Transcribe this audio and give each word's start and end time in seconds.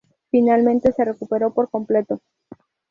Finalmente 0.31 0.91
se 0.93 1.05
recuperó 1.05 1.53
por 1.53 1.69
completo. 1.69 2.21